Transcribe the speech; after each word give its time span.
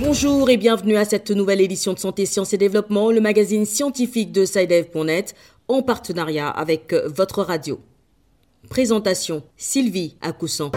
Bonjour 0.00 0.48
et 0.48 0.56
bienvenue 0.56 0.96
à 0.96 1.04
cette 1.04 1.30
nouvelle 1.30 1.60
édition 1.60 1.92
de 1.92 1.98
Santé, 1.98 2.24
Sciences 2.24 2.54
et 2.54 2.56
Développement, 2.56 3.10
le 3.10 3.20
magazine 3.20 3.66
scientifique 3.66 4.32
de 4.32 4.46
SciDev.net, 4.46 5.34
en 5.68 5.82
partenariat 5.82 6.48
avec 6.48 6.94
votre 6.94 7.42
radio. 7.42 7.80
Présentation 8.70 9.42
Sylvie 9.56 10.16
Akoussan. 10.22 10.70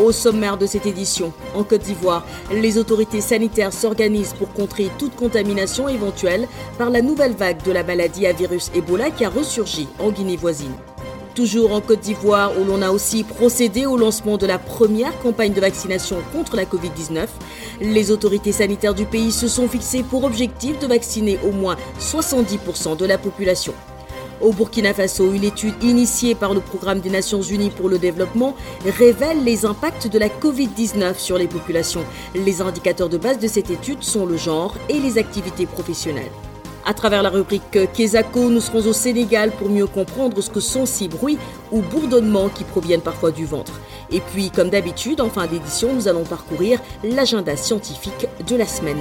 Au 0.00 0.12
sommaire 0.12 0.56
de 0.56 0.64
cette 0.64 0.86
édition, 0.86 1.30
en 1.54 1.62
Côte 1.62 1.82
d'Ivoire, 1.82 2.24
les 2.50 2.78
autorités 2.78 3.20
sanitaires 3.20 3.72
s'organisent 3.72 4.32
pour 4.32 4.50
contrer 4.54 4.90
toute 4.98 5.14
contamination 5.14 5.90
éventuelle 5.90 6.48
par 6.78 6.88
la 6.88 7.02
nouvelle 7.02 7.34
vague 7.34 7.62
de 7.64 7.70
la 7.70 7.84
maladie 7.84 8.26
à 8.26 8.32
virus 8.32 8.70
Ebola 8.74 9.10
qui 9.10 9.26
a 9.26 9.28
ressurgi 9.28 9.88
en 9.98 10.10
Guinée 10.10 10.38
voisine. 10.38 10.72
Toujours 11.34 11.74
en 11.74 11.82
Côte 11.82 12.00
d'Ivoire, 12.00 12.52
où 12.58 12.64
l'on 12.64 12.80
a 12.80 12.90
aussi 12.90 13.24
procédé 13.24 13.84
au 13.84 13.98
lancement 13.98 14.38
de 14.38 14.46
la 14.46 14.58
première 14.58 15.16
campagne 15.20 15.52
de 15.52 15.60
vaccination 15.60 16.16
contre 16.32 16.56
la 16.56 16.64
Covid-19, 16.64 17.26
les 17.82 18.10
autorités 18.10 18.52
sanitaires 18.52 18.94
du 18.94 19.04
pays 19.04 19.32
se 19.32 19.48
sont 19.48 19.68
fixées 19.68 20.02
pour 20.02 20.24
objectif 20.24 20.78
de 20.78 20.86
vacciner 20.86 21.38
au 21.46 21.52
moins 21.52 21.76
70% 22.00 22.96
de 22.96 23.04
la 23.04 23.18
population. 23.18 23.74
Au 24.40 24.52
Burkina 24.52 24.94
Faso, 24.94 25.32
une 25.34 25.44
étude 25.44 25.74
initiée 25.82 26.34
par 26.34 26.54
le 26.54 26.60
Programme 26.60 27.00
des 27.00 27.10
Nations 27.10 27.42
Unies 27.42 27.68
pour 27.68 27.90
le 27.90 27.98
développement 27.98 28.56
révèle 28.86 29.44
les 29.44 29.66
impacts 29.66 30.06
de 30.08 30.18
la 30.18 30.28
Covid-19 30.28 31.18
sur 31.18 31.36
les 31.36 31.46
populations. 31.46 32.04
Les 32.34 32.62
indicateurs 32.62 33.10
de 33.10 33.18
base 33.18 33.38
de 33.38 33.46
cette 33.46 33.70
étude 33.70 34.02
sont 34.02 34.24
le 34.24 34.38
genre 34.38 34.76
et 34.88 34.98
les 34.98 35.18
activités 35.18 35.66
professionnelles. 35.66 36.30
À 36.86 36.94
travers 36.94 37.22
la 37.22 37.28
rubrique 37.28 37.92
Kesako, 37.92 38.48
nous 38.48 38.62
serons 38.62 38.86
au 38.86 38.94
Sénégal 38.94 39.50
pour 39.50 39.68
mieux 39.68 39.86
comprendre 39.86 40.40
ce 40.40 40.48
que 40.48 40.60
sont 40.60 40.86
ces 40.86 41.08
bruits 41.08 41.38
ou 41.70 41.82
bourdonnements 41.82 42.48
qui 42.48 42.64
proviennent 42.64 43.02
parfois 43.02 43.32
du 43.32 43.44
ventre. 43.44 43.78
Et 44.10 44.20
puis, 44.20 44.50
comme 44.50 44.70
d'habitude, 44.70 45.20
en 45.20 45.28
fin 45.28 45.46
d'édition, 45.46 45.92
nous 45.92 46.08
allons 46.08 46.24
parcourir 46.24 46.80
l'agenda 47.04 47.56
scientifique 47.56 48.26
de 48.46 48.56
la 48.56 48.66
semaine. 48.66 48.96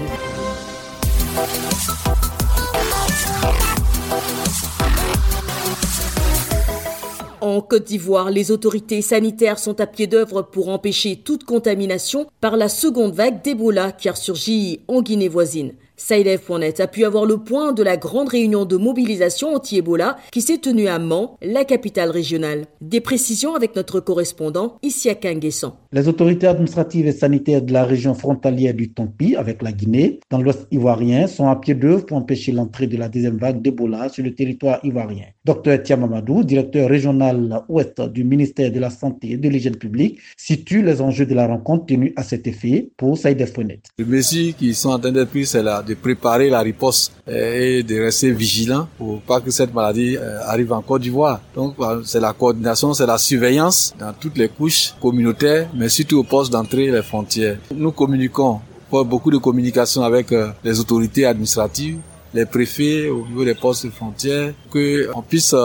En 7.59 7.61
Côte 7.61 7.83
d'Ivoire, 7.83 8.31
les 8.31 8.51
autorités 8.51 9.01
sanitaires 9.01 9.59
sont 9.59 9.81
à 9.81 9.85
pied 9.85 10.07
d'œuvre 10.07 10.43
pour 10.43 10.69
empêcher 10.69 11.17
toute 11.17 11.43
contamination 11.43 12.25
par 12.39 12.55
la 12.55 12.69
seconde 12.69 13.13
vague 13.13 13.41
d'Ebola 13.43 13.91
qui 13.91 14.07
a 14.07 14.13
ressurgi 14.13 14.79
en 14.87 15.01
Guinée 15.01 15.27
voisine. 15.27 15.73
SciDev.net 15.99 16.79
a 16.79 16.87
pu 16.87 17.03
avoir 17.03 17.25
le 17.25 17.37
point 17.37 17.73
de 17.73 17.83
la 17.83 17.97
grande 17.97 18.29
réunion 18.29 18.63
de 18.63 18.77
mobilisation 18.77 19.53
anti-Ebola 19.53 20.15
qui 20.31 20.41
s'est 20.41 20.57
tenue 20.57 20.87
à 20.87 20.97
Mans, 20.97 21.37
la 21.41 21.65
capitale 21.65 22.09
régionale. 22.09 22.67
Des 22.79 23.01
précisions 23.01 23.53
avec 23.53 23.75
notre 23.75 23.99
correspondant, 23.99 24.77
ici 24.81 25.09
à 25.09 25.15
Kanguessan. 25.15 25.73
Les 25.91 26.07
autorités 26.07 26.47
administratives 26.47 27.05
et 27.05 27.11
sanitaires 27.11 27.61
de 27.61 27.73
la 27.73 27.83
région 27.83 28.13
frontalière 28.13 28.73
du 28.73 28.93
Tampi 28.93 29.35
avec 29.35 29.61
la 29.61 29.73
Guinée, 29.73 30.21
dans 30.29 30.41
l'ouest 30.41 30.67
ivoirien, 30.71 31.27
sont 31.27 31.49
à 31.49 31.55
pied 31.57 31.73
d'œuvre 31.73 32.05
pour 32.05 32.15
empêcher 32.15 32.53
l'entrée 32.53 32.87
de 32.87 32.95
la 32.95 33.09
deuxième 33.09 33.37
vague 33.37 33.61
d'Ebola 33.61 34.07
sur 34.07 34.23
le 34.23 34.33
territoire 34.33 34.79
ivoirien. 34.83 35.25
Dr 35.43 35.83
Tiamamadou, 35.83 36.43
directeur 36.43 36.89
régional 36.89 37.61
ouest 37.67 37.99
du 38.01 38.23
ministère 38.23 38.71
de 38.71 38.79
la 38.79 38.89
Santé 38.89 39.31
et 39.31 39.37
de 39.37 39.49
l'Hygiène 39.49 39.75
publique, 39.75 40.19
situe 40.37 40.81
les 40.81 41.01
enjeux 41.01 41.25
de 41.25 41.33
la 41.33 41.47
rencontre 41.47 41.87
tenue 41.87 42.13
à 42.15 42.23
cet 42.23 42.47
effet 42.47 42.89
pour 42.95 43.17
SciDev.net. 43.17 43.87
Les 43.97 44.05
mesures 44.05 44.55
qui 44.55 44.73
sont 44.73 44.91
en 44.91 44.99
train 44.99 45.11
d'être 45.11 45.29
prises, 45.29 45.49
c'est 45.49 45.63
la 45.63 45.81
de 45.89 45.95
préparer 45.95 46.49
la 46.49 46.59
riposte 46.59 47.11
euh, 47.27 47.79
et 47.79 47.83
de 47.83 47.99
rester 47.99 48.31
vigilant 48.31 48.87
pour 48.97 49.21
pas 49.21 49.41
que 49.41 49.49
cette 49.49 49.73
maladie 49.73 50.15
euh, 50.17 50.39
arrive 50.45 50.71
en 50.71 50.81
Côte 50.81 51.01
d'Ivoire. 51.01 51.41
Donc 51.55 51.75
c'est 52.05 52.19
la 52.19 52.33
coordination, 52.33 52.93
c'est 52.93 53.07
la 53.07 53.17
surveillance 53.17 53.93
dans 53.99 54.13
toutes 54.13 54.37
les 54.37 54.49
couches 54.49 54.93
communautaires, 55.01 55.67
mais 55.73 55.89
surtout 55.89 56.19
au 56.19 56.23
poste 56.23 56.51
d'entrée 56.51 56.91
les 56.91 57.01
frontières. 57.01 57.57
Nous 57.73 57.91
communiquons 57.91 58.59
beaucoup 58.91 59.31
de 59.31 59.37
communication 59.37 60.03
avec 60.03 60.31
euh, 60.31 60.51
les 60.63 60.79
autorités 60.79 61.25
administratives, 61.25 61.97
les 62.33 62.45
préfets 62.45 63.09
au 63.09 63.25
niveau 63.27 63.43
des 63.43 63.55
postes 63.55 63.85
de 63.87 63.91
frontières, 63.91 64.53
qu'on 64.71 65.21
puisse 65.21 65.55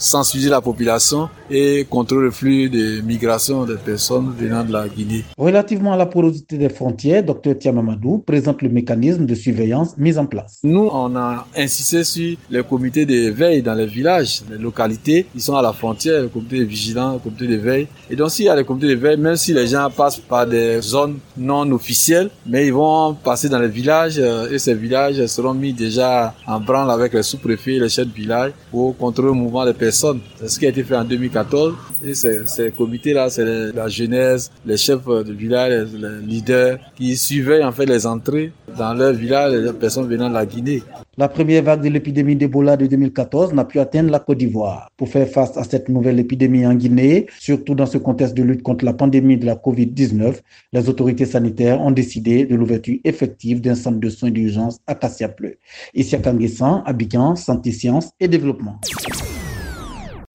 sensibiliser 0.00 0.50
la 0.50 0.62
population 0.62 1.28
et 1.50 1.86
contrôler 1.88 2.24
le 2.24 2.30
flux 2.30 2.70
de 2.70 3.02
migration 3.02 3.64
des 3.66 3.76
personnes 3.76 4.32
venant 4.36 4.64
de 4.64 4.72
la 4.72 4.88
Guinée. 4.88 5.24
Relativement 5.36 5.92
à 5.92 5.96
la 5.96 6.06
porosité 6.06 6.56
des 6.56 6.70
frontières, 6.70 7.22
Dr 7.22 7.58
Tiamamadou 7.58 8.18
présente 8.18 8.62
le 8.62 8.70
mécanisme 8.70 9.26
de 9.26 9.34
surveillance 9.34 9.96
mis 9.98 10.16
en 10.16 10.26
place. 10.26 10.58
Nous, 10.64 10.88
on 10.90 11.14
a 11.16 11.46
insisté 11.54 12.02
sur 12.02 12.36
les 12.50 12.62
comités 12.64 13.04
de 13.04 13.30
veille 13.30 13.62
dans 13.62 13.74
les 13.74 13.86
villages, 13.86 14.42
les 14.50 14.58
localités 14.58 15.26
qui 15.32 15.40
sont 15.40 15.54
à 15.54 15.62
la 15.62 15.72
frontière, 15.72 16.22
le 16.22 16.28
comité 16.28 16.58
de 16.60 16.64
vigilance, 16.64 17.14
le 17.16 17.30
comité 17.30 17.46
de 17.46 17.60
veille. 17.60 17.86
Et 18.08 18.16
donc, 18.16 18.30
s'il 18.30 18.46
y 18.46 18.48
a 18.48 18.56
les 18.56 18.64
comités 18.64 18.88
de 18.88 18.94
veille, 18.94 19.18
même 19.18 19.36
si 19.36 19.52
les 19.52 19.66
gens 19.66 19.88
passent 19.94 20.18
par 20.18 20.46
des 20.46 20.80
zones 20.80 21.18
non 21.36 21.70
officielles, 21.72 22.30
mais 22.46 22.66
ils 22.66 22.72
vont 22.72 23.14
passer 23.14 23.50
dans 23.50 23.58
les 23.58 23.68
villages 23.68 24.18
euh, 24.18 24.50
et 24.50 24.58
ces 24.58 24.74
villages 24.74 25.26
seront 25.26 25.54
mis 25.54 25.74
déjà 25.74 26.34
en 26.46 26.58
branle 26.58 26.90
avec 26.90 27.12
les 27.12 27.22
sous-préfets, 27.22 27.78
les 27.78 27.88
chefs 27.90 28.08
de 28.08 28.14
village 28.14 28.52
pour 28.70 28.96
contrôler 28.96 29.28
le 29.28 29.34
mouvement 29.34 29.66
des 29.66 29.74
personnes 29.74 29.89
c'est 29.90 30.48
ce 30.48 30.58
qui 30.58 30.66
a 30.66 30.70
été 30.70 30.82
fait 30.82 30.96
en 30.96 31.04
2014. 31.04 31.74
Et 32.04 32.14
ces, 32.14 32.72
comités-là, 32.76 33.30
c'est 33.30 33.44
la 33.72 33.88
jeunesse, 33.88 34.50
les 34.64 34.76
chefs 34.76 35.06
de 35.06 35.32
village, 35.32 35.88
les 35.92 36.26
leaders 36.26 36.78
qui 36.96 37.16
surveillent 37.16 37.64
en 37.64 37.72
fait 37.72 37.86
les 37.86 38.06
entrées 38.06 38.52
dans 38.76 38.94
leur 38.94 39.12
village, 39.12 39.52
les 39.52 39.72
personnes 39.72 40.08
venant 40.08 40.28
de 40.28 40.34
la 40.34 40.46
Guinée. 40.46 40.82
La 41.18 41.28
première 41.28 41.62
vague 41.62 41.82
de 41.82 41.88
l'épidémie 41.88 42.36
d'Ebola 42.36 42.76
de 42.76 42.86
2014 42.86 43.52
n'a 43.52 43.64
pu 43.64 43.78
atteindre 43.78 44.10
la 44.10 44.20
Côte 44.20 44.38
d'Ivoire. 44.38 44.90
Pour 44.96 45.08
faire 45.08 45.28
face 45.28 45.56
à 45.56 45.64
cette 45.64 45.88
nouvelle 45.88 46.18
épidémie 46.18 46.66
en 46.66 46.74
Guinée, 46.74 47.26
surtout 47.38 47.74
dans 47.74 47.86
ce 47.86 47.98
contexte 47.98 48.34
de 48.34 48.42
lutte 48.42 48.62
contre 48.62 48.84
la 48.84 48.94
pandémie 48.94 49.36
de 49.36 49.44
la 49.44 49.56
COVID-19, 49.56 50.36
les 50.72 50.88
autorités 50.88 51.26
sanitaires 51.26 51.80
ont 51.80 51.90
décidé 51.90 52.46
de 52.46 52.54
l'ouverture 52.54 52.96
effective 53.04 53.60
d'un 53.60 53.74
centre 53.74 53.98
de 53.98 54.08
soins 54.08 54.30
d'urgence 54.30 54.78
à 54.86 54.94
Cassia-Pleu. 54.94 55.56
Ici 55.94 56.16
à 56.16 56.20
Kanguessan, 56.20 56.82
Abidjan, 56.86 57.36
Santé, 57.36 57.72
Sciences 57.72 58.10
et 58.18 58.28
Développement. 58.28 58.80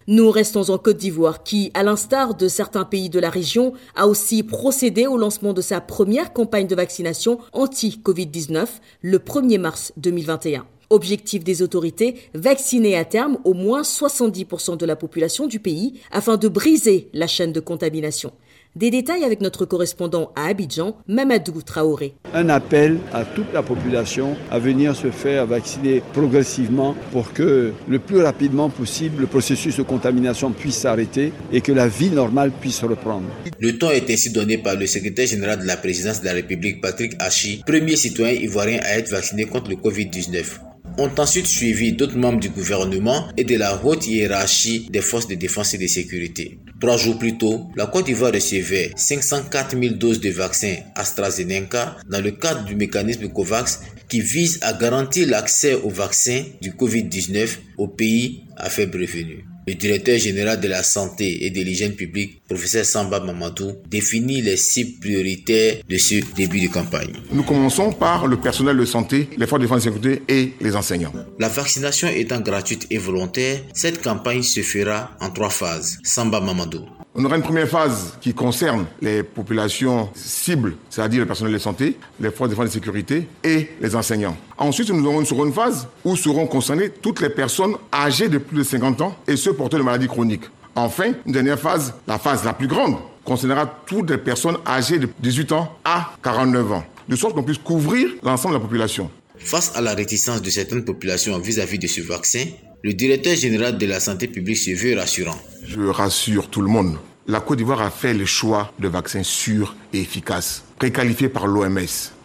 Nous 0.08 0.30
restons 0.30 0.70
en 0.70 0.78
Côte 0.78 0.98
d'Ivoire 0.98 1.42
qui, 1.42 1.72
à 1.74 1.82
l'instar 1.82 2.36
de 2.36 2.48
certains 2.48 2.86
pays 2.86 3.10
de 3.10 3.20
la 3.20 3.32
région, 3.32 3.74
a 3.96 4.06
aussi 4.06 4.44
procédé 4.44 5.08
au 5.08 5.18
lancement 5.18 5.52
de 5.52 5.62
sa 5.62 5.82
première 5.82 6.32
campagne 6.32 6.68
de 6.68 6.76
vaccination 6.76 7.40
anti-Covid-19 7.54 8.68
le 9.02 9.18
1er 9.18 9.58
mars 9.58 9.94
2021. 9.98 10.68
Objectif 10.92 11.44
des 11.44 11.64
autorités, 11.64 12.18
vacciner 12.36 12.96
à 12.96 13.04
terme 13.04 13.40
au 13.46 13.56
moins 13.56 13.82
70% 13.82 14.78
de 14.78 14.86
la 14.86 14.96
population 14.96 15.48
du 15.48 15.60
pays 15.60 16.00
afin 16.12 16.38
de 16.38 16.48
briser 16.50 17.10
la 17.14 17.26
chaîne 17.26 17.52
de 17.52 17.60
contamination. 17.60 18.32
Des 18.76 18.92
détails 18.92 19.24
avec 19.24 19.40
notre 19.40 19.64
correspondant 19.64 20.34
à 20.36 20.48
Abidjan, 20.48 20.98
Mamadou 21.08 21.62
Traoré. 21.62 22.16
Un 22.34 22.50
appel 22.50 23.00
à 23.14 23.24
toute 23.24 23.54
la 23.54 23.64
population 23.64 24.36
à 24.52 24.60
venir 24.60 24.94
se 24.98 25.12
faire 25.12 25.48
vacciner 25.48 26.04
progressivement 26.12 26.94
pour 27.14 27.32
que 27.32 27.72
le 27.88 28.00
plus 28.00 28.22
rapidement 28.22 28.70
possible 28.70 29.22
le 29.22 29.28
processus 29.28 29.78
de 29.78 29.84
contamination 29.84 30.52
puisse 30.52 30.80
s'arrêter 30.80 31.32
et 31.54 31.62
que 31.62 31.72
la 31.72 31.88
vie 31.88 32.10
normale 32.10 32.52
puisse 32.52 32.84
reprendre. 32.84 33.28
Le 33.62 33.78
ton 33.78 33.92
est 33.92 34.10
ainsi 34.10 34.32
donné 34.32 34.58
par 34.58 34.76
le 34.76 34.88
secrétaire 34.88 35.26
général 35.26 35.60
de 35.60 35.66
la 35.66 35.78
présidence 35.78 36.20
de 36.20 36.26
la 36.26 36.34
République, 36.34 36.82
Patrick 36.82 37.14
Hachi, 37.20 37.64
premier 37.66 37.96
citoyen 37.96 38.34
ivoirien 38.34 38.80
à 38.84 38.98
être 38.98 39.10
vacciné 39.10 39.46
contre 39.46 39.70
le 39.70 39.78
Covid-19 39.78 40.75
ont 40.98 41.12
ensuite 41.18 41.48
suivi 41.48 41.94
d'autres 41.94 42.18
membres 42.18 42.40
du 42.40 42.50
gouvernement 42.50 43.28
et 43.38 43.44
de 43.44 43.56
la 43.58 43.84
haute 43.84 44.08
hiérarchie 44.08 44.88
des 44.90 45.02
forces 45.02 45.28
de 45.28 45.36
défense 45.36 45.74
et 45.74 45.78
de 45.78 45.88
sécurité. 45.88 46.60
Trois 46.80 46.98
jours 46.98 47.18
plus 47.18 47.38
tôt, 47.38 47.68
la 47.76 47.88
Côte 47.88 48.06
d'Ivoire 48.06 48.34
recevait 48.34 48.92
504 48.96 49.80
000 49.80 49.96
doses 49.96 50.20
de 50.20 50.30
vaccins 50.30 50.76
AstraZeneca 50.96 51.98
dans 52.10 52.22
le 52.22 52.32
cadre 52.32 52.66
du 52.66 52.76
mécanisme 52.76 53.30
COVAX 53.30 53.82
qui 54.10 54.22
vise 54.22 54.60
à 54.62 54.74
garantir 54.74 55.28
l'accès 55.28 55.74
aux 55.76 55.90
vaccins 55.90 56.44
du 56.62 56.72
Covid-19 56.72 57.50
aux 57.78 57.88
pays 57.88 58.44
à 58.58 58.70
faible 58.70 59.02
revenu. 59.02 59.46
Le 59.68 59.74
directeur 59.74 60.20
général 60.20 60.60
de 60.62 60.68
la 60.68 60.84
santé 60.84 61.46
et 61.46 61.50
de 61.50 61.62
l'hygiène 61.62 61.94
publique, 61.94 62.44
professeur 62.48 62.86
Samba 62.86 63.20
Mamadou, 63.20 63.74
définit 63.90 64.42
les 64.42 64.58
cibles 64.58 65.00
prioritaires 65.00 65.78
de 65.90 65.98
ce 65.98 66.16
début 66.36 66.62
de 66.62 66.68
campagne. 66.68 67.14
Nous 67.32 67.44
commençons 67.44 67.92
par 67.92 68.28
le 68.28 68.38
personnel 68.40 68.78
de 68.78 68.86
santé, 68.86 69.28
les 69.38 69.48
forces 69.48 69.62
de 69.62 69.66
défense 69.66 69.86
et 69.86 69.90
de 69.90 69.96
sécurité 69.96 70.24
et 70.28 70.54
les 70.62 70.76
enseignants. 70.76 71.14
La 71.40 71.50
vaccination 71.50 72.08
étant 72.08 72.42
gratuite 72.42 72.86
et 72.92 72.98
volontaire, 73.00 73.60
cette 73.74 74.04
campagne 74.04 74.44
se 74.44 74.62
fera 74.62 75.12
en 75.20 75.32
trois 75.32 75.50
phases. 75.50 75.98
Samba 76.04 76.40
Mamadou. 76.40 76.86
On 77.18 77.24
aura 77.24 77.38
une 77.38 77.44
première 77.44 77.70
phase 77.70 78.18
qui 78.20 78.34
concerne 78.34 78.88
les 79.02 79.24
populations 79.24 80.10
cibles, 80.14 80.76
c'est-à-dire 80.90 81.22
le 81.22 81.26
personnel 81.26 81.54
de 81.54 81.58
santé, 81.58 81.98
les 82.20 82.30
forces 82.30 82.50
de 82.50 82.56
défense 82.56 82.72
et 82.72 82.74
sécurité 82.74 83.30
et 83.42 83.70
les 83.80 83.96
enseignants. 83.96 84.36
Ensuite, 84.58 84.90
nous 84.90 85.08
aurons 85.08 85.22
une 85.22 85.26
seconde 85.26 85.54
phase 85.54 85.88
où 86.04 86.18
seront 86.18 86.46
concernées 86.46 86.90
toutes 86.90 87.22
les 87.22 87.30
personnes 87.30 87.76
âgées 87.94 88.28
de 88.28 88.38
plus 88.38 88.58
de 88.58 88.64
50 88.64 89.00
ans 89.00 89.16
et 89.30 89.38
ceux 89.38 89.54
porteurs 89.54 89.80
de 89.80 89.86
maladies 89.86 90.10
chroniques. 90.10 90.44
Enfin, 90.76 91.14
une 91.26 91.32
dernière 91.32 91.58
phase, 91.58 91.94
la 92.06 92.20
phase 92.20 92.44
la 92.44 92.52
plus 92.52 92.68
grande, 92.68 92.98
concernera 93.24 93.66
toutes 93.86 94.10
les 94.10 94.18
personnes 94.18 94.58
âgées 94.68 95.00
de 95.00 95.08
18 95.18 95.54
ans 95.54 95.74
à 95.86 96.12
49 96.22 96.74
ans, 96.74 96.84
de 97.08 97.16
sorte 97.16 97.34
qu'on 97.34 97.44
puisse 97.44 97.60
couvrir 97.60 98.10
l'ensemble 98.24 98.56
de 98.56 98.60
la 98.60 98.66
population. 98.66 99.10
Face 99.38 99.74
à 99.74 99.80
la 99.80 99.94
réticence 99.94 100.42
de 100.42 100.50
certaines 100.50 100.84
populations 100.84 101.40
vis-à-vis 101.40 101.80
de 101.80 101.88
ce 101.88 102.02
vaccin, 102.02 102.44
le 102.86 102.94
directeur 102.94 103.36
général 103.36 103.80
de 103.80 103.88
la 103.88 104.00
santé 104.00 104.28
publique 104.28 104.58
se 104.58 104.70
veut 104.70 104.96
rassurant. 104.96 105.42
Je 105.68 105.82
rassure 105.82 106.52
tout 106.52 106.62
le 106.62 106.68
monde. 106.68 106.98
La 107.26 107.40
Côte 107.40 107.58
d'Ivoire 107.58 107.82
a 107.82 107.90
fait 107.90 108.14
le 108.14 108.26
choix 108.26 108.72
de 108.80 108.88
vaccins 108.88 109.24
sûrs 109.24 109.76
et 109.92 110.02
efficaces, 110.02 110.64
préqualifiés 110.78 111.30
par 111.30 111.48
l'OMS. 111.48 111.80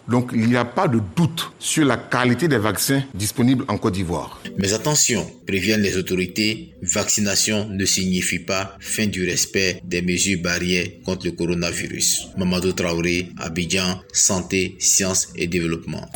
Donc 0.07 0.29
il 0.35 0.47
n'y 0.47 0.55
a 0.55 0.65
pas 0.65 0.87
de 0.87 0.99
doute 1.15 1.51
sur 1.57 1.83
la 1.83 1.97
qualité 1.97 2.47
des 2.47 2.59
vaccins 2.59 3.01
disponibles 3.15 3.65
en 3.69 3.79
Côte 3.79 3.95
d'Ivoire. 3.95 4.39
Mais 4.59 4.73
attention, 4.73 5.25
préviennent 5.47 5.81
les 5.81 5.97
autorités, 5.97 6.75
vaccination 6.83 7.67
ne 7.67 7.85
signifie 7.85 8.37
pas 8.37 8.77
fin 8.79 9.07
du 9.07 9.27
respect 9.27 9.81
des 9.83 10.03
mesures 10.03 10.43
barrières 10.43 10.89
contre 11.03 11.25
le 11.25 11.31
coronavirus. 11.31 12.27
Mamadou 12.37 12.73
Traoré, 12.73 13.29
Abidjan, 13.39 13.99
Santé, 14.13 14.75
Sciences 14.77 15.29
et 15.35 15.47
Développement. 15.47 16.07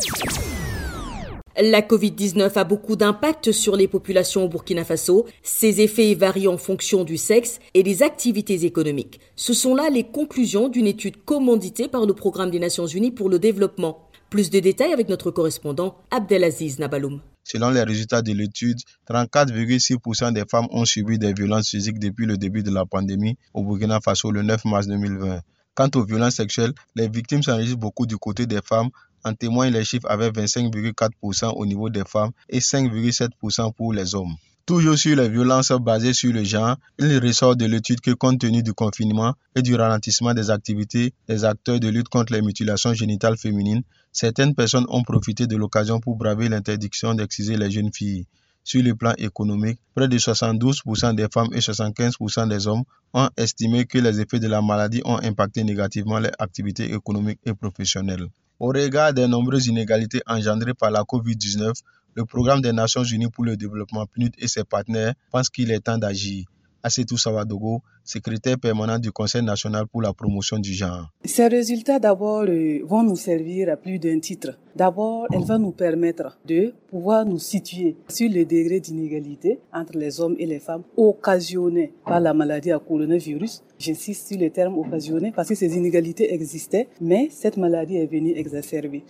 La 1.58 1.80
Covid-19 1.80 2.52
a 2.58 2.64
beaucoup 2.64 2.96
d'impact 2.96 3.50
sur 3.50 3.76
les 3.76 3.88
populations 3.88 4.44
au 4.44 4.48
Burkina 4.48 4.84
Faso. 4.84 5.24
Ses 5.42 5.80
effets 5.80 6.14
varient 6.14 6.48
en 6.48 6.58
fonction 6.58 7.02
du 7.02 7.16
sexe 7.16 7.60
et 7.72 7.82
des 7.82 8.02
activités 8.02 8.66
économiques. 8.66 9.20
Ce 9.36 9.54
sont 9.54 9.74
là 9.74 9.88
les 9.88 10.04
conclusions 10.04 10.68
d'une 10.68 10.86
étude 10.86 11.24
commanditée 11.24 11.88
par 11.88 12.04
le 12.04 12.12
Programme 12.12 12.50
des 12.50 12.58
Nations 12.58 12.86
Unies 12.86 13.10
pour 13.10 13.30
le 13.30 13.38
développement. 13.38 14.06
Plus 14.28 14.50
de 14.50 14.60
détails 14.60 14.92
avec 14.92 15.08
notre 15.08 15.30
correspondant 15.30 15.96
Abdelaziz 16.10 16.78
Nabaloum. 16.78 17.22
Selon 17.42 17.70
les 17.70 17.84
résultats 17.84 18.20
de 18.20 18.32
l'étude, 18.32 18.78
34,6% 19.08 20.34
des 20.34 20.44
femmes 20.50 20.66
ont 20.72 20.84
subi 20.84 21.18
des 21.18 21.32
violences 21.32 21.70
physiques 21.70 21.98
depuis 21.98 22.26
le 22.26 22.36
début 22.36 22.64
de 22.64 22.70
la 22.70 22.84
pandémie 22.84 23.38
au 23.54 23.62
Burkina 23.62 24.00
Faso 24.04 24.30
le 24.30 24.42
9 24.42 24.66
mars 24.66 24.88
2020. 24.88 25.40
Quant 25.76 25.90
aux 25.94 26.04
violences 26.04 26.36
sexuelles, 26.36 26.72
les 26.94 27.06
victimes 27.06 27.42
s'enregistrent 27.42 27.78
beaucoup 27.78 28.06
du 28.06 28.16
côté 28.16 28.46
des 28.46 28.60
femmes 28.62 28.88
en 29.26 29.34
témoignent 29.34 29.72
les 29.72 29.84
chiffres 29.84 30.08
avec 30.08 30.34
25,4% 30.34 31.52
au 31.56 31.66
niveau 31.66 31.90
des 31.90 32.04
femmes 32.04 32.30
et 32.48 32.60
5,7% 32.60 33.74
pour 33.74 33.92
les 33.92 34.14
hommes. 34.14 34.34
Toujours 34.66 34.98
sur 34.98 35.16
les 35.16 35.28
violences 35.28 35.72
basées 35.72 36.12
sur 36.12 36.32
le 36.32 36.42
genre, 36.42 36.76
il 36.98 37.18
ressort 37.18 37.54
de 37.56 37.66
l'étude 37.66 38.00
que 38.00 38.10
compte 38.12 38.40
tenu 38.40 38.62
du 38.62 38.72
confinement 38.72 39.34
et 39.54 39.62
du 39.62 39.74
ralentissement 39.76 40.34
des 40.34 40.50
activités 40.50 41.12
des 41.28 41.44
acteurs 41.44 41.78
de 41.78 41.88
lutte 41.88 42.08
contre 42.08 42.32
les 42.32 42.42
mutilations 42.42 42.92
génitales 42.92 43.36
féminines, 43.36 43.82
certaines 44.12 44.54
personnes 44.54 44.86
ont 44.88 45.02
profité 45.02 45.46
de 45.46 45.56
l'occasion 45.56 46.00
pour 46.00 46.16
braver 46.16 46.48
l'interdiction 46.48 47.14
d'exciser 47.14 47.56
les 47.56 47.70
jeunes 47.70 47.92
filles. 47.92 48.26
Sur 48.64 48.82
le 48.82 48.96
plan 48.96 49.12
économique, 49.18 49.78
près 49.94 50.08
de 50.08 50.18
72% 50.18 51.14
des 51.14 51.28
femmes 51.32 51.50
et 51.52 51.60
75% 51.60 52.48
des 52.48 52.66
hommes 52.66 52.82
ont 53.14 53.28
estimé 53.36 53.84
que 53.84 53.98
les 53.98 54.20
effets 54.20 54.40
de 54.40 54.48
la 54.48 54.62
maladie 54.62 55.02
ont 55.04 55.18
impacté 55.22 55.62
négativement 55.62 56.18
les 56.18 56.30
activités 56.40 56.92
économiques 56.92 57.38
et 57.46 57.54
professionnelles. 57.54 58.26
Au 58.58 58.68
regard 58.68 59.12
des 59.12 59.28
nombreuses 59.28 59.66
inégalités 59.66 60.22
engendrées 60.26 60.72
par 60.72 60.90
la 60.90 61.02
COVID-19, 61.02 61.74
le 62.14 62.24
Programme 62.24 62.62
des 62.62 62.72
Nations 62.72 63.04
Unies 63.04 63.28
pour 63.28 63.44
le 63.44 63.54
développement 63.54 64.06
PNUD 64.06 64.32
et 64.38 64.48
ses 64.48 64.64
partenaires 64.64 65.12
pensent 65.30 65.50
qu'il 65.50 65.70
est 65.70 65.80
temps 65.80 65.98
d'agir. 65.98 66.46
Assetou 66.86 67.18
Savadogo, 67.18 67.82
secrétaire 68.04 68.58
permanent 68.58 69.00
du 69.00 69.10
Conseil 69.10 69.42
national 69.42 69.88
pour 69.88 70.02
la 70.02 70.12
promotion 70.12 70.56
du 70.60 70.72
genre. 70.72 71.10
Ces 71.24 71.48
résultats 71.48 71.98
d'abord 71.98 72.44
euh, 72.46 72.78
vont 72.84 73.02
nous 73.02 73.16
servir 73.16 73.68
à 73.72 73.76
plus 73.76 73.98
d'un 73.98 74.20
titre. 74.20 74.56
D'abord, 74.76 75.26
elle 75.32 75.42
va 75.42 75.58
nous 75.58 75.72
permettre 75.72 76.38
de 76.46 76.74
pouvoir 76.88 77.24
nous 77.24 77.40
situer 77.40 77.96
sur 78.08 78.30
le 78.30 78.44
degré 78.44 78.78
d'inégalité 78.78 79.58
entre 79.72 79.98
les 79.98 80.20
hommes 80.20 80.36
et 80.38 80.46
les 80.46 80.60
femmes 80.60 80.82
occasionnées 80.96 81.92
par 82.04 82.20
la 82.20 82.32
maladie 82.32 82.70
à 82.70 82.78
coronavirus. 82.78 83.64
J'insiste 83.78 84.28
sur 84.28 84.38
le 84.38 84.50
terme 84.50 84.78
occasionné 84.78 85.32
parce 85.34 85.48
que 85.48 85.54
ces 85.56 85.76
inégalités 85.76 86.32
existaient, 86.32 86.88
mais 87.00 87.28
cette 87.32 87.56
maladie 87.56 87.96
est 87.96 88.06
venue 88.06 88.36
exacerber. 88.36 89.02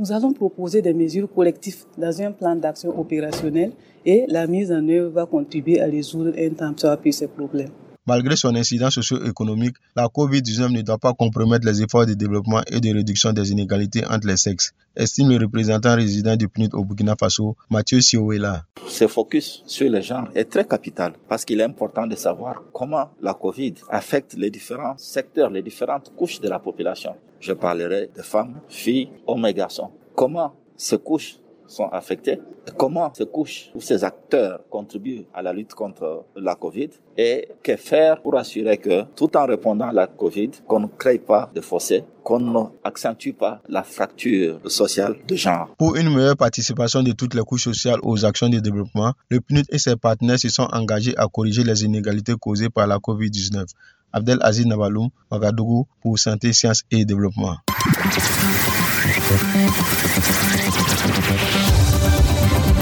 Nous 0.00 0.12
allons 0.12 0.32
proposer 0.32 0.80
des 0.80 0.94
mesures 0.94 1.28
collectives 1.28 1.84
dans 1.96 2.22
un 2.22 2.30
plan 2.30 2.54
d'action 2.54 2.96
opérationnel 2.96 3.72
et 4.06 4.26
la 4.28 4.46
mise 4.46 4.70
en 4.70 4.88
œuvre 4.88 5.10
va 5.10 5.26
contribuer 5.26 5.80
à 5.80 5.86
résoudre 5.86 6.32
un 6.38 6.50
temps 6.50 6.72
soit 6.76 6.96
peu 6.96 7.10
ces 7.10 7.26
problèmes. 7.26 7.72
Malgré 8.08 8.36
son 8.36 8.54
incidence 8.54 8.94
socio-économique, 8.94 9.76
la 9.94 10.06
COVID-19 10.06 10.72
ne 10.72 10.80
doit 10.80 10.96
pas 10.96 11.12
compromettre 11.12 11.66
les 11.66 11.82
efforts 11.82 12.06
de 12.06 12.14
développement 12.14 12.62
et 12.72 12.80
de 12.80 12.88
réduction 12.94 13.34
des 13.34 13.52
inégalités 13.52 14.02
entre 14.06 14.26
les 14.26 14.38
sexes, 14.38 14.72
estime 14.96 15.28
le 15.28 15.36
représentant 15.36 15.94
résident 15.94 16.34
du 16.34 16.48
PNUD 16.48 16.72
au 16.72 16.86
Burkina 16.86 17.16
Faso, 17.20 17.54
Mathieu 17.68 18.00
Siowela. 18.00 18.64
Ce 18.86 19.06
focus 19.06 19.62
sur 19.66 19.90
le 19.90 20.00
genre 20.00 20.26
est 20.34 20.46
très 20.50 20.64
capital 20.64 21.12
parce 21.28 21.44
qu'il 21.44 21.60
est 21.60 21.64
important 21.64 22.06
de 22.06 22.16
savoir 22.16 22.62
comment 22.72 23.10
la 23.20 23.34
COVID 23.34 23.74
affecte 23.90 24.32
les 24.38 24.50
différents 24.50 24.96
secteurs, 24.96 25.50
les 25.50 25.60
différentes 25.60 26.10
couches 26.16 26.40
de 26.40 26.48
la 26.48 26.58
population. 26.58 27.14
Je 27.40 27.52
parlerai 27.52 28.08
de 28.16 28.22
femmes, 28.22 28.54
filles, 28.70 29.10
hommes 29.26 29.44
et 29.44 29.52
garçons. 29.52 29.90
Comment 30.14 30.54
ces 30.78 30.96
couches 30.96 31.36
sont 31.68 31.88
affectés, 31.88 32.40
comment 32.76 33.12
ces 33.14 33.26
couches 33.26 33.70
ou 33.74 33.80
ces 33.80 34.02
acteurs 34.02 34.60
contribuent 34.70 35.26
à 35.32 35.42
la 35.42 35.52
lutte 35.52 35.74
contre 35.74 36.24
la 36.34 36.54
Covid 36.54 36.90
et 37.16 37.48
que 37.62 37.76
faire 37.76 38.20
pour 38.20 38.36
assurer 38.36 38.78
que 38.78 39.04
tout 39.14 39.36
en 39.36 39.46
répondant 39.46 39.88
à 39.88 39.92
la 39.92 40.06
Covid, 40.06 40.50
qu'on 40.66 40.80
ne 40.80 40.86
crée 40.86 41.18
pas 41.18 41.50
de 41.54 41.60
fossés, 41.60 42.04
qu'on 42.24 42.40
n'accentue 42.84 43.32
pas 43.32 43.60
la 43.68 43.82
fracture 43.82 44.58
sociale 44.70 45.16
de 45.26 45.36
genre? 45.36 45.74
Pour 45.78 45.96
une 45.96 46.14
meilleure 46.14 46.36
participation 46.36 47.02
de 47.02 47.12
toutes 47.12 47.34
les 47.34 47.42
couches 47.42 47.64
sociales 47.64 48.00
aux 48.02 48.24
actions 48.24 48.48
de 48.48 48.58
développement, 48.58 49.12
le 49.30 49.40
PNUD 49.40 49.66
et 49.70 49.78
ses 49.78 49.96
partenaires 49.96 50.38
se 50.38 50.48
sont 50.48 50.68
engagés 50.72 51.16
à 51.16 51.26
corriger 51.28 51.64
les 51.64 51.84
inégalités 51.84 52.34
causées 52.40 52.70
par 52.70 52.86
la 52.86 52.96
Covid-19. 52.96 53.66
Abdel 54.12 54.38
Aziz 54.40 54.66
Nabaloum, 54.66 55.10
Magadougou 55.30 55.86
pour 56.00 56.18
Santé, 56.18 56.52
Sciences 56.52 56.82
et 56.90 57.04
Développement. 57.04 57.56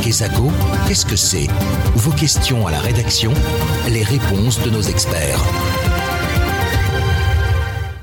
Kesako, 0.00 0.44
qu'est-ce 0.87 1.04
que 1.04 1.16
c'est? 1.16 1.48
Vos 1.96 2.12
questions 2.12 2.69
à 2.69 2.70
la 2.70 2.78
rédaction, 2.78 3.32
les 3.90 4.04
réponses 4.04 4.62
de 4.62 4.70
nos 4.70 4.82
experts. 4.82 5.40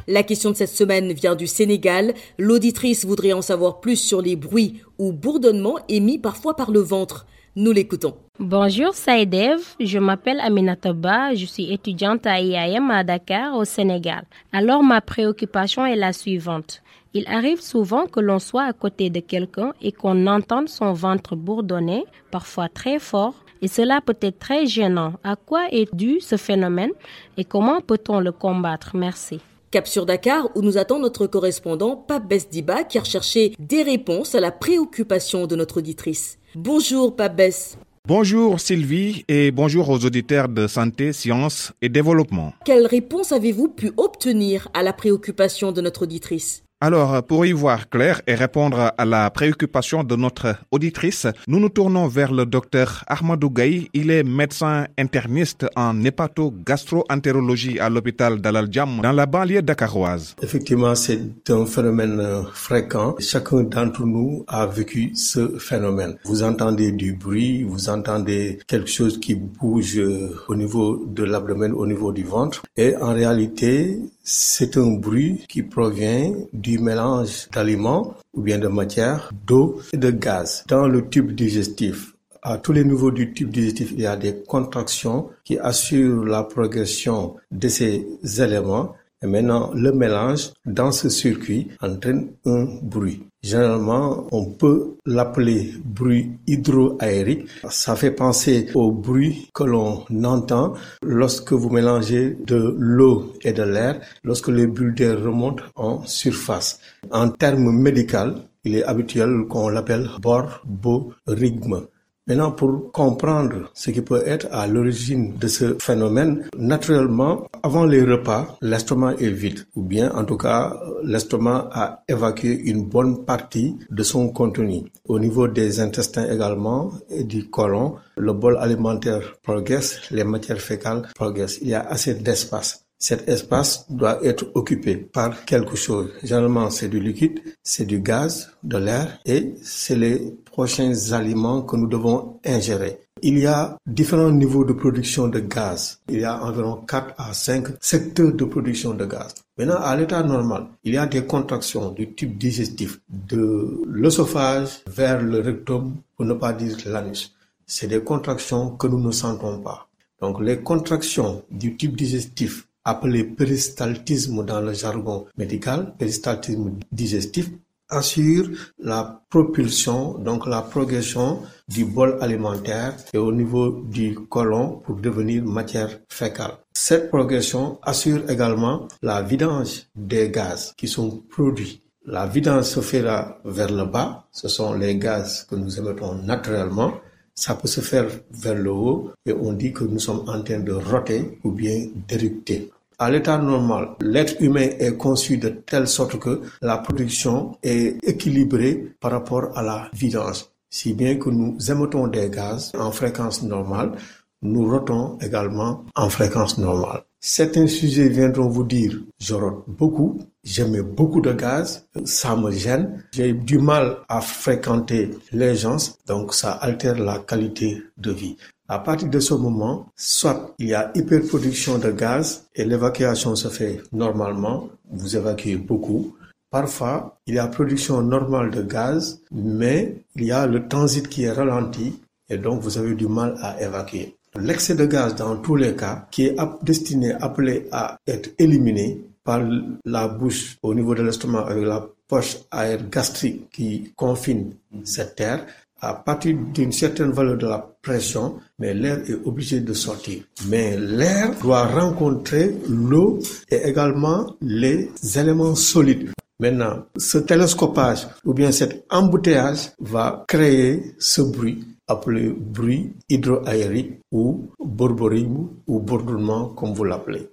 La 0.09 0.23
question 0.23 0.51
de 0.51 0.57
cette 0.57 0.75
semaine 0.75 1.13
vient 1.13 1.35
du 1.35 1.47
Sénégal. 1.47 2.13
L'auditrice 2.37 3.05
voudrait 3.05 3.31
en 3.31 3.41
savoir 3.41 3.79
plus 3.79 3.95
sur 3.95 4.21
les 4.21 4.35
bruits 4.35 4.81
ou 4.99 5.13
bourdonnements 5.13 5.79
émis 5.87 6.19
parfois 6.19 6.57
par 6.57 6.71
le 6.71 6.81
ventre. 6.81 7.25
Nous 7.55 7.71
l'écoutons. 7.71 8.17
Bonjour 8.39 8.93
Saïdev, 8.93 9.59
je 9.79 9.99
m'appelle 9.99 10.39
Aminata 10.41 10.91
Ba, 10.91 11.33
je 11.35 11.45
suis 11.45 11.71
étudiante 11.71 12.25
à 12.25 12.41
IAM 12.41 12.91
à 12.91 13.03
Dakar 13.05 13.55
au 13.55 13.63
Sénégal. 13.63 14.25
Alors 14.51 14.83
ma 14.83 14.99
préoccupation 14.99 15.85
est 15.85 15.95
la 15.95 16.11
suivante. 16.11 16.81
Il 17.15 17.27
arrive 17.27 17.61
souvent 17.61 18.07
que 18.07 18.19
l'on 18.19 18.39
soit 18.39 18.63
à 18.63 18.73
côté 18.73 19.11
de 19.11 19.19
quelqu'un 19.19 19.73
et 19.83 19.91
qu'on 19.91 20.25
entende 20.25 20.67
son 20.67 20.93
ventre 20.93 21.35
bourdonner, 21.35 22.05
parfois 22.31 22.69
très 22.69 22.97
fort, 22.97 23.35
et 23.61 23.67
cela 23.67 24.01
peut 24.01 24.17
être 24.19 24.39
très 24.39 24.65
gênant. 24.65 25.13
À 25.23 25.35
quoi 25.35 25.67
est 25.71 25.93
dû 25.93 26.19
ce 26.21 26.37
phénomène 26.37 26.89
et 27.37 27.45
comment 27.45 27.81
peut-on 27.81 28.19
le 28.19 28.31
combattre? 28.31 28.95
Merci. 28.95 29.39
Cap 29.69 29.87
sur 29.87 30.07
Dakar, 30.07 30.49
où 30.55 30.61
nous 30.63 30.79
attend 30.79 30.97
notre 30.97 31.27
correspondant 31.27 31.95
Pape 31.95 32.27
Besdiba, 32.27 32.83
qui 32.83 32.97
a 32.97 33.01
recherché 33.01 33.53
des 33.59 33.83
réponses 33.83 34.33
à 34.33 34.39
la 34.39 34.51
préoccupation 34.51 35.45
de 35.45 35.55
notre 35.55 35.77
auditrice. 35.77 36.39
Bonjour 36.55 37.15
Pape 37.15 37.35
Bess. 37.35 37.77
Bonjour 38.07 38.59
Sylvie 38.59 39.23
et 39.27 39.51
bonjour 39.51 39.87
aux 39.89 40.03
auditeurs 40.03 40.49
de 40.49 40.65
Santé, 40.65 41.13
Sciences 41.13 41.73
et 41.79 41.89
Développement. 41.89 42.53
Quelle 42.65 42.87
réponse 42.87 43.31
avez-vous 43.31 43.69
pu 43.69 43.91
obtenir 43.97 44.67
à 44.73 44.81
la 44.81 44.93
préoccupation 44.93 45.71
de 45.71 45.79
notre 45.79 46.01
auditrice? 46.03 46.63
Alors, 46.85 47.23
pour 47.23 47.45
y 47.45 47.53
voir 47.53 47.87
clair 47.87 48.21
et 48.27 48.35
répondre 48.35 48.91
à 48.97 49.05
la 49.05 49.29
préoccupation 49.29 50.03
de 50.03 50.17
notre 50.17 50.57
auditrice, 50.69 51.27
nous 51.47 51.61
nous 51.61 51.69
tournons 51.69 52.07
vers 52.09 52.33
le 52.33 52.45
docteur 52.45 53.05
Ahmadou 53.07 53.49
Gaï. 53.49 53.87
Il 53.93 54.11
est 54.11 54.23
médecin 54.23 54.87
interniste 54.97 55.65
en 55.77 56.03
hépato-gastro-entérologie 56.03 57.79
à 57.79 57.87
l'hôpital 57.89 58.41
dal 58.41 58.67
dans 58.69 59.11
la 59.13 59.25
banlieue 59.25 59.61
dakaroise. 59.61 60.35
Effectivement, 60.41 60.93
c'est 60.93 61.21
un 61.51 61.65
phénomène 61.65 62.19
euh, 62.19 62.43
fréquent. 62.53 63.15
Chacun 63.17 63.63
d'entre 63.63 64.05
nous 64.05 64.43
a 64.49 64.65
vécu 64.65 65.11
ce 65.15 65.57
phénomène. 65.59 66.17
Vous 66.25 66.43
entendez 66.43 66.91
du 66.91 67.13
bruit, 67.13 67.63
vous 67.63 67.87
entendez 67.87 68.59
quelque 68.67 68.89
chose 68.89 69.21
qui 69.21 69.35
bouge 69.35 69.97
euh, 69.99 70.35
au 70.49 70.55
niveau 70.55 71.05
de 71.07 71.23
l'abdomen, 71.23 71.71
au 71.71 71.87
niveau 71.87 72.11
du 72.11 72.25
ventre. 72.25 72.61
Et 72.75 72.93
en 72.97 73.13
réalité, 73.13 73.99
c'est 74.23 74.77
un 74.77 74.91
bruit 74.91 75.43
qui 75.49 75.63
provient 75.63 76.33
du 76.53 76.79
mélange 76.79 77.49
d'aliments 77.51 78.15
ou 78.33 78.41
bien 78.41 78.57
de 78.57 78.69
matière, 78.69 79.29
d'eau 79.45 79.81
et 79.91 79.97
de 79.97 80.11
gaz 80.11 80.63
dans 80.67 80.87
le 80.87 81.09
tube 81.09 81.35
digestif. 81.35 82.13
À 82.41 82.57
tous 82.57 82.71
les 82.71 82.85
niveaux 82.85 83.11
du 83.11 83.33
tube 83.33 83.49
digestif, 83.49 83.91
il 83.91 84.01
y 84.01 84.05
a 84.05 84.15
des 84.15 84.35
contractions 84.47 85.29
qui 85.43 85.59
assurent 85.59 86.23
la 86.23 86.43
progression 86.43 87.35
de 87.51 87.67
ces 87.67 88.07
éléments. 88.41 88.95
Et 89.23 89.27
maintenant, 89.27 89.71
le 89.73 89.93
mélange 89.93 90.51
dans 90.65 90.91
ce 90.91 91.07
circuit 91.07 91.69
entraîne 91.81 92.31
un 92.45 92.65
bruit. 92.81 93.23
Généralement, 93.41 94.27
on 94.31 94.51
peut 94.51 94.95
l'appeler 95.05 95.73
bruit 95.83 96.31
hydroaérique. 96.45 97.47
Ça 97.69 97.95
fait 97.95 98.11
penser 98.11 98.67
au 98.73 98.91
bruit 98.91 99.49
que 99.53 99.63
l'on 99.63 100.03
entend 100.25 100.73
lorsque 101.01 101.53
vous 101.53 101.69
mélangez 101.69 102.37
de 102.45 102.75
l'eau 102.77 103.33
et 103.41 103.53
de 103.53 103.63
l'air, 103.63 104.01
lorsque 104.23 104.49
les 104.49 104.67
bulles 104.67 104.93
d'air 104.93 105.21
remontent 105.21 105.63
en 105.75 106.05
surface. 106.05 106.79
En 107.11 107.29
termes 107.29 107.71
médicaux, 107.71 108.35
il 108.65 108.75
est 108.75 108.83
habituel 108.83 109.45
qu'on 109.49 109.69
l'appelle 109.69 110.09
borborygme. 110.21 111.87
Maintenant, 112.25 112.51
pour 112.51 112.91
comprendre 112.93 113.69
ce 113.73 113.91
qui 113.91 114.01
peut 114.01 114.23
être 114.25 114.47
à 114.51 114.65
l'origine 114.65 115.35
de 115.37 115.47
ce 115.49 115.75
phénomène, 115.81 116.47
naturellement, 116.57 117.47
avant 117.63 117.83
les 117.85 118.01
repas, 118.01 118.57
l'estomac 118.61 119.15
est 119.19 119.29
vide, 119.29 119.65
ou 119.75 119.83
bien 119.83 120.09
en 120.13 120.23
tout 120.23 120.37
cas, 120.37 120.73
l'estomac 121.03 121.69
a 121.73 122.03
évacué 122.07 122.57
une 122.69 122.85
bonne 122.85 123.25
partie 123.25 123.75
de 123.89 124.03
son 124.03 124.29
contenu. 124.29 124.83
Au 125.05 125.19
niveau 125.19 125.49
des 125.49 125.81
intestins 125.81 126.31
également 126.31 126.91
et 127.09 127.25
du 127.25 127.49
côlon, 127.49 127.95
le 128.15 128.31
bol 128.31 128.57
alimentaire 128.57 129.35
progresse, 129.43 129.99
les 130.09 130.23
matières 130.23 130.61
fécales 130.61 131.09
progressent. 131.15 131.59
Il 131.61 131.67
y 131.67 131.73
a 131.73 131.81
assez 131.81 132.13
d'espace 132.13 132.85
cet 133.03 133.27
espace 133.27 133.85
doit 133.89 134.23
être 134.23 134.45
occupé 134.55 134.95
par 134.95 135.43
quelque 135.43 135.75
chose. 135.75 136.11
Généralement, 136.23 136.69
c'est 136.69 136.87
du 136.87 137.01
liquide, 137.01 137.41
c'est 137.61 137.83
du 137.83 137.99
gaz, 137.99 138.53
de 138.63 138.77
l'air 138.77 139.19
et 139.25 139.55
c'est 139.61 139.97
les 139.97 140.33
prochains 140.45 140.93
aliments 141.11 141.63
que 141.63 141.75
nous 141.75 141.87
devons 141.87 142.39
ingérer. 142.45 142.99
Il 143.21 143.39
y 143.39 143.45
a 143.45 143.77
différents 143.85 144.31
niveaux 144.31 144.63
de 144.63 144.71
production 144.71 145.27
de 145.27 145.39
gaz. 145.41 145.99
Il 146.07 146.21
y 146.21 146.23
a 146.23 146.41
environ 146.45 146.77
4 146.87 147.15
à 147.17 147.33
5 147.33 147.67
secteurs 147.81 148.31
de 148.31 148.45
production 148.45 148.93
de 148.93 149.03
gaz. 149.03 149.35
Maintenant, 149.57 149.81
à 149.81 149.97
l'état 149.97 150.23
normal, 150.23 150.67
il 150.85 150.93
y 150.93 150.97
a 150.97 151.05
des 151.05 151.25
contractions 151.25 151.91
du 151.91 152.13
type 152.13 152.37
digestif 152.37 153.01
de 153.09 153.81
l'œsophage 153.85 154.81
vers 154.87 155.21
le 155.21 155.41
rectum, 155.41 155.97
pour 156.15 156.25
ne 156.25 156.35
pas 156.35 156.53
dire 156.53 156.77
l'anus. 156.85 157.35
C'est 157.65 157.87
des 157.87 158.01
contractions 158.01 158.77
que 158.77 158.87
nous 158.87 159.01
ne 159.01 159.11
sentons 159.11 159.59
pas. 159.59 159.89
Donc, 160.21 160.39
les 160.39 160.59
contractions 160.59 161.43
du 161.51 161.75
type 161.75 161.97
digestif 161.97 162.65
appelé 162.85 163.23
péristaltisme 163.23 164.45
dans 164.45 164.61
le 164.61 164.73
jargon 164.73 165.25
médical, 165.37 165.93
péristaltisme 165.97 166.73
digestif, 166.91 167.49
assure 167.89 168.49
la 168.79 169.21
propulsion, 169.29 170.17
donc 170.17 170.47
la 170.47 170.61
progression 170.61 171.41
du 171.67 171.85
bol 171.85 172.17
alimentaire 172.21 172.95
et 173.13 173.17
au 173.17 173.31
niveau 173.31 173.83
du 173.83 174.15
côlon 174.15 174.81
pour 174.83 174.95
devenir 174.95 175.43
matière 175.43 175.99
fécale. 176.09 176.57
Cette 176.73 177.09
progression 177.09 177.79
assure 177.83 178.29
également 178.29 178.87
la 179.01 179.21
vidange 179.21 179.87
des 179.95 180.29
gaz 180.29 180.73
qui 180.75 180.87
sont 180.87 181.23
produits. 181.29 181.81
La 182.05 182.27
vidange 182.27 182.65
se 182.65 182.81
fera 182.81 183.37
vers 183.45 183.71
le 183.71 183.85
bas, 183.85 184.25
ce 184.31 184.49
sont 184.49 184.73
les 184.73 184.97
gaz 184.97 185.45
que 185.49 185.55
nous 185.55 185.79
émettons 185.79 186.15
naturellement, 186.15 186.93
ça 187.35 187.55
peut 187.55 187.67
se 187.67 187.81
faire 187.81 188.07
vers 188.31 188.55
le 188.55 188.71
haut 188.71 189.11
et 189.25 189.33
on 189.33 189.53
dit 189.53 189.73
que 189.73 189.83
nous 189.83 189.99
sommes 189.99 190.27
en 190.27 190.41
train 190.43 190.59
de 190.59 190.71
roter 190.73 191.39
ou 191.43 191.51
bien 191.51 191.87
d'éructer. 192.07 192.71
À 192.99 193.09
l'état 193.09 193.37
normal, 193.37 193.89
l'être 194.01 194.35
humain 194.39 194.69
est 194.79 194.95
conçu 194.97 195.37
de 195.37 195.49
telle 195.49 195.87
sorte 195.87 196.19
que 196.19 196.41
la 196.61 196.77
production 196.77 197.57
est 197.63 197.97
équilibrée 198.03 198.93
par 198.99 199.11
rapport 199.11 199.57
à 199.57 199.63
la 199.63 199.89
vidange. 199.93 200.45
Si 200.69 200.93
bien 200.93 201.17
que 201.17 201.29
nous 201.29 201.57
émettons 201.69 202.07
des 202.07 202.29
gaz 202.29 202.71
en 202.77 202.91
fréquence 202.91 203.43
normale, 203.43 203.93
nous 204.41 204.69
rotons 204.69 205.17
également 205.19 205.85
en 205.95 206.09
fréquence 206.09 206.57
normale. 206.57 207.03
Certains 207.25 207.67
sujets 207.67 208.09
viendront 208.09 208.49
vous 208.49 208.65
dire, 208.65 208.99
je 209.17 209.33
rote 209.33 209.63
beaucoup, 209.65 210.19
j'émets 210.43 210.81
beaucoup 210.81 211.21
de 211.21 211.31
gaz, 211.31 211.87
ça 212.03 212.35
me 212.35 212.51
gêne, 212.51 213.01
j'ai 213.13 213.31
du 213.31 213.59
mal 213.59 213.99
à 214.09 214.19
fréquenter 214.19 215.09
les 215.31 215.55
gens, 215.55 215.77
donc 216.05 216.33
ça 216.33 216.51
altère 216.51 216.99
la 216.99 217.19
qualité 217.19 217.81
de 217.95 218.11
vie. 218.11 218.35
À 218.67 218.79
partir 218.79 219.07
de 219.07 219.21
ce 219.21 219.35
moment, 219.35 219.87
soit 219.95 220.53
il 220.59 220.67
y 220.67 220.73
a 220.73 220.91
hyperproduction 220.95 221.77
de 221.77 221.91
gaz 221.91 222.43
et 222.55 222.65
l'évacuation 222.65 223.37
se 223.37 223.47
fait 223.47 223.81
normalement, 223.93 224.67
vous 224.91 225.15
évacuez 225.15 225.55
beaucoup. 225.55 226.17
Parfois, 226.51 227.21
il 227.25 227.35
y 227.35 227.39
a 227.39 227.47
production 227.47 228.01
normale 228.01 228.51
de 228.51 228.63
gaz, 228.63 229.21
mais 229.31 229.95
il 230.17 230.25
y 230.25 230.33
a 230.33 230.45
le 230.45 230.67
transit 230.67 231.07
qui 231.07 231.23
est 231.23 231.31
ralenti 231.31 232.01
et 232.27 232.37
donc 232.37 232.59
vous 232.59 232.77
avez 232.77 232.95
du 232.95 233.07
mal 233.07 233.37
à 233.41 233.61
évacuer. 233.63 234.17
L'excès 234.39 234.75
de 234.75 234.85
gaz, 234.85 235.15
dans 235.15 235.37
tous 235.37 235.55
les 235.55 235.75
cas, 235.75 236.07
qui 236.09 236.25
est 236.25 236.35
destiné, 236.63 237.13
appelé 237.13 237.67
à 237.71 237.97
être 238.07 238.31
éliminé 238.39 239.01
par 239.23 239.41
la 239.85 240.07
bouche 240.07 240.57
au 240.63 240.73
niveau 240.73 240.95
de 240.95 241.03
l'estomac 241.03 241.45
avec 241.47 241.65
la 241.65 241.87
poche 242.07 242.37
aère 242.51 242.89
gastrique 242.89 243.49
qui 243.51 243.93
confine 243.95 244.55
cette 244.83 245.15
terre, 245.15 245.45
à 245.81 245.93
partir 245.95 246.35
d'une 246.53 246.71
certaine 246.71 247.11
valeur 247.11 247.37
de 247.37 247.45
la 247.45 247.59
pression, 247.81 248.39
mais 248.57 248.73
l'air 248.73 248.99
est 249.07 249.19
obligé 249.25 249.59
de 249.59 249.73
sortir. 249.73 250.23
Mais 250.47 250.77
l'air 250.77 251.37
doit 251.41 251.65
rencontrer 251.67 252.55
l'eau 252.69 253.19
et 253.49 253.67
également 253.67 254.35
les 254.41 254.89
éléments 255.15 255.55
solides. 255.55 256.11
Maintenant, 256.39 256.85
ce 256.97 257.17
télescopage 257.19 258.07
ou 258.25 258.33
bien 258.33 258.51
cet 258.51 258.85
embouteillage 258.89 259.71
va 259.79 260.23
créer 260.27 260.95
ce 260.99 261.21
bruit 261.21 261.65
appelé 261.87 262.29
bruit 262.29 262.93
hydroaérique 263.09 263.99
ou 264.11 264.49
borborigme 264.59 265.47
ou 265.67 265.79
bourdonnement 265.79 266.49
comme 266.49 266.73
vous 266.73 266.83
l'appelez. 266.83 267.29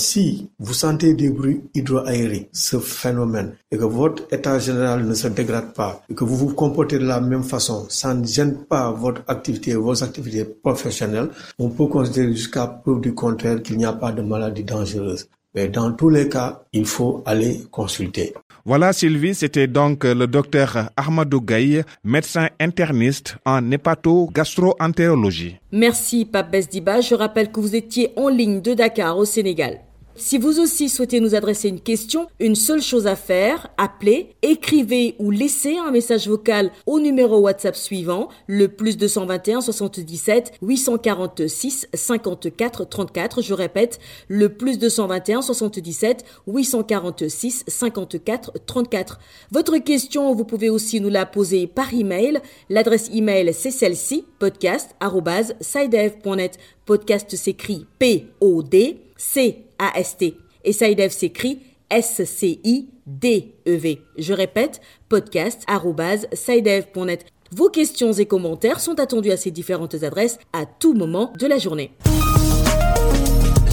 Si 0.00 0.50
vous 0.58 0.72
sentez 0.72 1.14
des 1.14 1.28
bruits 1.28 1.62
hydroaériques, 1.74 2.48
ce 2.52 2.78
phénomène, 2.78 3.54
et 3.70 3.76
que 3.76 3.84
votre 3.84 4.24
état 4.32 4.58
général 4.58 5.04
ne 5.04 5.14
se 5.14 5.28
dégrade 5.28 5.74
pas, 5.74 6.02
et 6.08 6.14
que 6.14 6.24
vous 6.24 6.36
vous 6.36 6.54
comportez 6.54 6.98
de 6.98 7.06
la 7.06 7.20
même 7.20 7.44
façon, 7.44 7.86
ça 7.90 8.14
ne 8.14 8.26
gêne 8.26 8.64
pas 8.64 8.90
votre 8.90 9.22
activité, 9.28 9.74
vos 9.74 10.02
activités 10.02 10.44
professionnelles, 10.44 11.28
on 11.58 11.68
peut 11.68 11.86
considérer 11.86 12.32
jusqu'à 12.32 12.66
preuve 12.66 13.00
du 13.00 13.14
contraire 13.14 13.62
qu'il 13.62 13.76
n'y 13.76 13.84
a 13.84 13.92
pas 13.92 14.12
de 14.12 14.22
maladie 14.22 14.64
dangereuse. 14.64 15.28
Mais 15.54 15.68
dans 15.68 15.92
tous 15.92 16.08
les 16.08 16.28
cas, 16.28 16.62
il 16.72 16.86
faut 16.86 17.22
aller 17.26 17.60
consulter. 17.70 18.32
Voilà 18.64 18.92
Sylvie, 18.92 19.34
c'était 19.34 19.66
donc 19.66 20.04
le 20.04 20.26
docteur 20.28 20.90
Ahmadou 20.96 21.40
Gaye, 21.40 21.82
médecin 22.04 22.48
interniste 22.60 23.36
en 23.44 23.68
hépato-gastro-entérologie. 23.72 25.56
Merci 25.72 26.24
Pape 26.24 26.52
Besdiba, 26.52 27.00
je 27.00 27.16
rappelle 27.16 27.50
que 27.50 27.58
vous 27.58 27.74
étiez 27.74 28.12
en 28.14 28.28
ligne 28.28 28.60
de 28.60 28.74
Dakar 28.74 29.18
au 29.18 29.24
Sénégal. 29.24 29.80
Si 30.14 30.36
vous 30.36 30.60
aussi 30.60 30.90
souhaitez 30.90 31.20
nous 31.20 31.34
adresser 31.34 31.70
une 31.70 31.80
question, 31.80 32.26
une 32.38 32.54
seule 32.54 32.82
chose 32.82 33.06
à 33.06 33.16
faire, 33.16 33.68
appelez, 33.78 34.34
écrivez 34.42 35.14
ou 35.18 35.30
laissez 35.30 35.78
un 35.78 35.90
message 35.90 36.28
vocal 36.28 36.70
au 36.84 37.00
numéro 37.00 37.38
WhatsApp 37.38 37.74
suivant, 37.74 38.28
le 38.46 38.68
plus 38.68 38.98
221 38.98 39.62
77 39.62 40.52
846 40.60 41.88
54 41.94 42.84
34. 42.84 43.40
Je 43.40 43.54
répète, 43.54 44.00
le 44.28 44.50
plus 44.50 44.78
221 44.78 45.40
77 45.40 46.26
846 46.46 47.64
54 47.66 48.52
34. 48.66 49.18
Votre 49.50 49.78
question, 49.78 50.34
vous 50.34 50.44
pouvez 50.44 50.68
aussi 50.68 51.00
nous 51.00 51.08
la 51.08 51.24
poser 51.24 51.66
par 51.66 51.94
email. 51.94 52.38
L'adresse 52.68 53.08
email 53.14 53.54
c'est 53.54 53.70
celle-ci, 53.70 54.26
podcast.sidev.net. 54.38 56.58
Podcast 56.84 57.34
s'écrit 57.36 57.86
P-O-D 57.98 59.11
C-A-S-T. 59.16 60.36
Et 60.64 60.72
Sidev 60.72 61.10
s'écrit 61.10 61.60
S-C-I-D-E-V. 61.90 64.00
Je 64.16 64.32
répète, 64.32 64.80
podcast.sidev.net. 65.08 67.26
Vos 67.54 67.68
questions 67.68 68.12
et 68.12 68.24
commentaires 68.24 68.80
sont 68.80 68.98
attendus 68.98 69.30
à 69.30 69.36
ces 69.36 69.50
différentes 69.50 70.02
adresses 70.02 70.38
à 70.54 70.64
tout 70.64 70.94
moment 70.94 71.34
de 71.38 71.46
la 71.46 71.58
journée. 71.58 71.90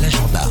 L'agenda. 0.02 0.42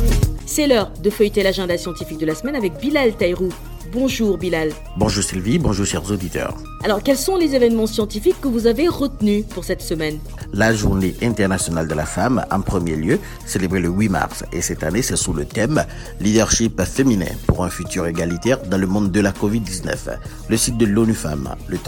C'est 0.47 0.65
l'heure 0.65 0.91
de 1.03 1.11
feuilleter 1.11 1.43
l'agenda 1.43 1.77
scientifique 1.77 2.17
de 2.17 2.25
la 2.25 2.33
semaine 2.33 2.55
avec 2.55 2.79
Bilal 2.79 3.15
Taïrou. 3.15 3.49
Bonjour 3.91 4.37
Bilal. 4.37 4.71
Bonjour 4.97 5.23
Sylvie, 5.23 5.57
bonjour 5.57 5.83
chers 5.83 6.11
auditeurs. 6.11 6.55
Alors 6.83 7.01
quels 7.01 7.17
sont 7.17 7.37
les 7.37 7.55
événements 7.55 7.87
scientifiques 7.87 8.39
que 8.39 8.47
vous 8.47 8.67
avez 8.67 8.87
retenus 8.87 9.45
pour 9.47 9.63
cette 9.63 9.81
semaine? 9.81 10.19
La 10.53 10.75
journée 10.75 11.15
internationale 11.23 11.87
de 11.87 11.95
la 11.95 12.05
femme 12.05 12.45
en 12.51 12.61
premier 12.61 12.95
lieu, 12.95 13.19
célébrée 13.47 13.79
le 13.79 13.89
8 13.89 14.09
mars 14.09 14.43
et 14.51 14.61
cette 14.61 14.83
année 14.83 15.01
c'est 15.01 15.15
sous 15.15 15.33
le 15.33 15.43
thème 15.43 15.83
Leadership 16.19 16.79
féminin 16.83 17.33
pour 17.47 17.63
un 17.63 17.69
futur 17.69 18.05
égalitaire 18.05 18.61
dans 18.61 18.77
le 18.77 18.85
monde 18.85 19.11
de 19.11 19.21
la 19.21 19.31
Covid-19. 19.31 20.19
Le 20.49 20.57
site 20.57 20.77
de 20.77 20.85
l'ONU 20.85 21.15
Femmes, 21.15 21.55
le 21.67 21.79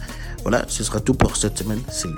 Voilà, 0.44 0.66
ce 0.68 0.84
sera 0.84 1.00
tout 1.00 1.14
pour 1.16 1.38
cette 1.38 1.58
semaine. 1.58 1.80
C'est 1.90 2.10
le 2.10 2.16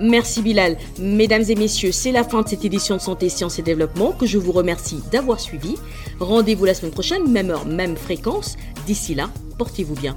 Merci 0.00 0.42
Bilal. 0.42 0.76
Mesdames 0.98 1.44
et 1.48 1.54
messieurs, 1.54 1.92
c'est 1.92 2.12
la 2.12 2.22
fin 2.22 2.42
de 2.42 2.48
cette 2.48 2.64
édition 2.64 2.96
de 2.96 3.00
Santé, 3.00 3.28
Sciences 3.28 3.58
et 3.58 3.62
Développement 3.62 4.12
que 4.12 4.26
je 4.26 4.36
vous 4.36 4.52
remercie 4.52 5.00
d'avoir 5.10 5.40
suivi. 5.40 5.74
Rendez-vous 6.20 6.64
la 6.66 6.74
semaine 6.74 6.92
prochaine, 6.92 7.30
même 7.30 7.50
heure, 7.50 7.66
même 7.66 7.96
fréquence. 7.96 8.56
D'ici 8.86 9.14
là, 9.14 9.30
portez-vous 9.58 9.94
bien. 9.94 10.16